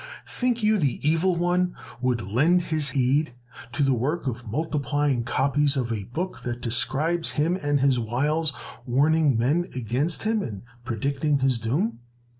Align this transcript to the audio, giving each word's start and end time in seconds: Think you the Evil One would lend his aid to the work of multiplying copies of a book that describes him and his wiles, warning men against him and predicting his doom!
Think 0.25 0.63
you 0.63 0.79
the 0.79 0.99
Evil 1.07 1.35
One 1.35 1.75
would 2.01 2.23
lend 2.23 2.63
his 2.63 2.93
aid 2.95 3.35
to 3.71 3.83
the 3.83 3.93
work 3.93 4.25
of 4.25 4.47
multiplying 4.49 5.23
copies 5.23 5.77
of 5.77 5.93
a 5.93 6.05
book 6.05 6.41
that 6.41 6.59
describes 6.61 7.33
him 7.33 7.55
and 7.61 7.81
his 7.81 7.99
wiles, 7.99 8.51
warning 8.87 9.37
men 9.37 9.69
against 9.75 10.23
him 10.23 10.41
and 10.41 10.63
predicting 10.85 11.37
his 11.37 11.59
doom! 11.59 11.99